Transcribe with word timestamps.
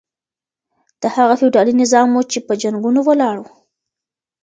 دا 1.01 1.07
هغه 1.17 1.33
فيوډالي 1.39 1.73
نظام 1.81 2.07
و 2.13 2.25
چي 2.31 2.39
په 2.47 2.53
جنګونو 2.61 2.99
ولاړ 3.07 3.35
و. 3.41 3.45